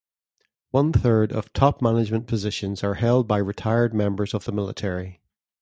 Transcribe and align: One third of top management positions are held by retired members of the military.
One 0.71 0.91
third 0.93 1.31
of 1.31 1.53
top 1.53 1.79
management 1.79 2.25
positions 2.25 2.83
are 2.83 2.95
held 2.95 3.27
by 3.27 3.37
retired 3.37 3.93
members 3.93 4.33
of 4.33 4.45
the 4.45 4.51
military. 4.51 5.21